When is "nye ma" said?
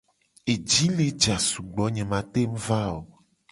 1.93-2.19